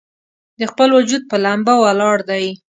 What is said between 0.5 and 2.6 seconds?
د خپل وجود پۀ، لمبه ولاړ دی